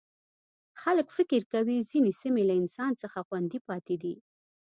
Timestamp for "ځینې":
1.89-2.11